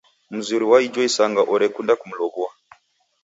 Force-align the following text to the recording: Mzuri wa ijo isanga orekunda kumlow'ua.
Mzuri 0.35 0.65
wa 0.71 0.77
ijo 0.85 1.01
isanga 1.09 1.41
orekunda 1.53 1.93
kumlow'ua. 2.01 2.49